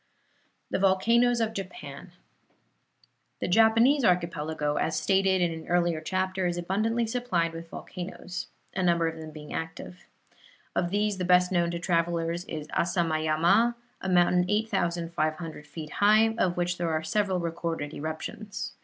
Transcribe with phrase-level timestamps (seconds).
[0.71, 2.11] THE VOLCANOES OF JAPAN
[3.39, 8.81] The Japanese archipelago, as stated in an earlier chapter, is abundantly supplied with volcanoes, a
[8.81, 10.07] number of them being active.
[10.75, 16.57] Of these the best known to travelers is Asamayama, a mountain 8,500 feet high, of
[16.57, 18.71] which there are several recorded eruptions.